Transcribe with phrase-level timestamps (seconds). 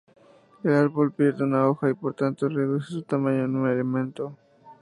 [0.63, 4.35] El árbol pierde una hoja y por tanto reduce su tamaño en un elemento.